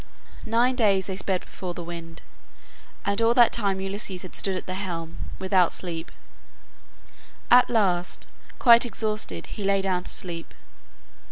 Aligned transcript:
Nine 0.47 0.75
days 0.75 1.05
they 1.05 1.15
sped 1.15 1.41
before 1.41 1.75
the 1.75 1.83
wind, 1.83 2.23
and 3.05 3.21
all 3.21 3.35
that 3.35 3.53
time 3.53 3.79
Ulysses 3.79 4.23
had 4.23 4.33
stood 4.35 4.55
at 4.55 4.65
the 4.65 4.73
helm, 4.73 5.29
without 5.37 5.73
sleep. 5.75 6.11
At 7.51 7.69
last 7.69 8.25
quite 8.57 8.83
exhausted 8.83 9.45
he 9.45 9.63
lay 9.63 9.83
down 9.83 10.05
to 10.05 10.11
sleep. 10.11 10.55